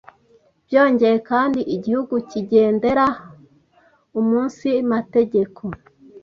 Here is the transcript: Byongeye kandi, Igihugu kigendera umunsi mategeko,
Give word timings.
Byongeye 0.65 1.17
kandi, 1.29 1.59
Igihugu 1.75 2.13
kigendera 2.29 3.05
umunsi 4.19 4.67
mategeko, 4.91 5.61